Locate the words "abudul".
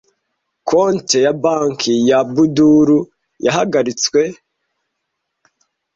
2.23-2.89